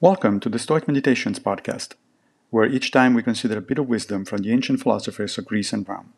Welcome 0.00 0.38
to 0.40 0.48
the 0.48 0.60
Stoic 0.60 0.86
Meditations 0.86 1.40
podcast, 1.40 1.94
where 2.50 2.64
each 2.64 2.92
time 2.92 3.14
we 3.14 3.22
consider 3.24 3.58
a 3.58 3.60
bit 3.60 3.80
of 3.80 3.88
wisdom 3.88 4.24
from 4.24 4.42
the 4.42 4.52
ancient 4.52 4.80
philosophers 4.80 5.36
of 5.38 5.46
Greece 5.46 5.72
and 5.72 5.88
Rome. 5.88 6.12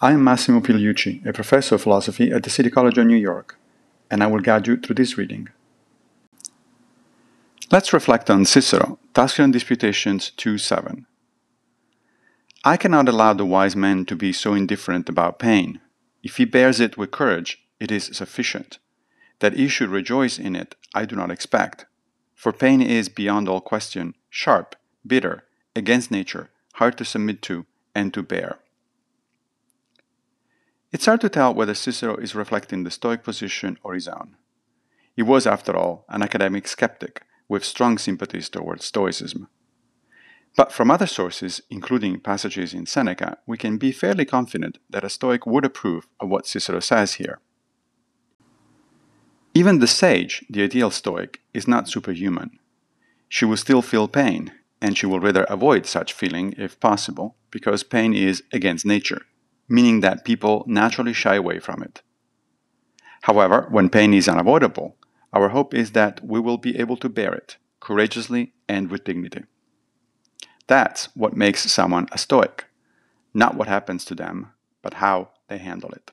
I 0.00 0.10
am 0.10 0.24
Massimo 0.24 0.58
Pigliucci, 0.58 1.24
a 1.24 1.32
professor 1.32 1.76
of 1.76 1.82
philosophy 1.82 2.32
at 2.32 2.42
the 2.42 2.50
City 2.50 2.70
College 2.70 2.98
of 2.98 3.06
New 3.06 3.14
York, 3.14 3.56
and 4.10 4.20
I 4.20 4.26
will 4.26 4.40
guide 4.40 4.66
you 4.66 4.76
through 4.76 4.96
this 4.96 5.16
reading. 5.16 5.48
Let's 7.70 7.92
reflect 7.92 8.30
on 8.30 8.44
Cicero, 8.44 8.98
Tusculan 9.14 9.52
Disputations 9.52 10.30
2 10.30 10.58
7. 10.58 11.06
I 12.64 12.76
cannot 12.76 13.08
allow 13.08 13.32
the 13.32 13.46
wise 13.46 13.76
man 13.76 14.06
to 14.06 14.16
be 14.16 14.32
so 14.32 14.54
indifferent 14.54 15.08
about 15.08 15.38
pain. 15.38 15.80
If 16.24 16.38
he 16.38 16.44
bears 16.44 16.80
it 16.80 16.98
with 16.98 17.12
courage, 17.12 17.62
it 17.78 17.92
is 17.92 18.06
sufficient. 18.06 18.80
That 19.38 19.54
he 19.54 19.68
should 19.68 19.90
rejoice 19.90 20.36
in 20.36 20.56
it, 20.56 20.74
I 20.96 21.04
do 21.04 21.14
not 21.14 21.30
expect. 21.30 21.86
For 22.38 22.52
pain 22.52 22.80
is, 22.80 23.08
beyond 23.08 23.48
all 23.48 23.60
question, 23.60 24.14
sharp, 24.30 24.76
bitter, 25.04 25.42
against 25.74 26.12
nature, 26.12 26.50
hard 26.74 26.96
to 26.98 27.04
submit 27.04 27.42
to, 27.42 27.66
and 27.96 28.14
to 28.14 28.22
bear. 28.22 28.60
It's 30.92 31.06
hard 31.06 31.20
to 31.22 31.28
tell 31.28 31.52
whether 31.52 31.74
Cicero 31.74 32.14
is 32.14 32.36
reflecting 32.36 32.84
the 32.84 32.92
Stoic 32.92 33.24
position 33.24 33.76
or 33.82 33.94
his 33.94 34.06
own. 34.06 34.36
He 35.16 35.20
was, 35.20 35.48
after 35.48 35.76
all, 35.76 36.04
an 36.08 36.22
academic 36.22 36.68
skeptic 36.68 37.22
with 37.48 37.64
strong 37.64 37.98
sympathies 37.98 38.48
towards 38.48 38.84
Stoicism. 38.84 39.48
But 40.56 40.70
from 40.70 40.92
other 40.92 41.08
sources, 41.08 41.60
including 41.70 42.20
passages 42.20 42.72
in 42.72 42.86
Seneca, 42.86 43.38
we 43.48 43.58
can 43.58 43.78
be 43.78 43.90
fairly 43.90 44.24
confident 44.24 44.78
that 44.88 45.02
a 45.02 45.10
Stoic 45.10 45.44
would 45.44 45.64
approve 45.64 46.06
of 46.20 46.28
what 46.28 46.46
Cicero 46.46 46.78
says 46.78 47.14
here. 47.14 47.40
Even 49.60 49.80
the 49.80 49.88
sage, 49.88 50.44
the 50.48 50.62
ideal 50.62 50.88
Stoic, 50.88 51.40
is 51.52 51.66
not 51.66 51.88
superhuman. 51.88 52.60
She 53.28 53.44
will 53.44 53.56
still 53.56 53.82
feel 53.82 54.06
pain, 54.06 54.52
and 54.80 54.96
she 54.96 55.04
will 55.04 55.18
rather 55.18 55.42
avoid 55.50 55.84
such 55.84 56.12
feeling 56.12 56.54
if 56.56 56.78
possible, 56.78 57.34
because 57.50 57.82
pain 57.82 58.14
is 58.14 58.44
against 58.52 58.86
nature, 58.86 59.22
meaning 59.68 59.98
that 59.98 60.24
people 60.24 60.62
naturally 60.68 61.12
shy 61.12 61.34
away 61.34 61.58
from 61.58 61.82
it. 61.82 62.02
However, 63.22 63.66
when 63.68 63.90
pain 63.90 64.14
is 64.14 64.28
unavoidable, 64.28 64.94
our 65.32 65.48
hope 65.48 65.74
is 65.74 65.90
that 65.90 66.24
we 66.24 66.38
will 66.38 66.58
be 66.58 66.78
able 66.78 66.96
to 66.98 67.08
bear 67.08 67.34
it 67.34 67.56
courageously 67.80 68.52
and 68.68 68.88
with 68.92 69.02
dignity. 69.02 69.42
That's 70.68 71.06
what 71.16 71.36
makes 71.36 71.68
someone 71.72 72.06
a 72.12 72.18
Stoic, 72.18 72.66
not 73.34 73.56
what 73.56 73.66
happens 73.66 74.04
to 74.04 74.14
them, 74.14 74.52
but 74.82 74.94
how 75.02 75.30
they 75.48 75.58
handle 75.58 75.90
it. 75.90 76.12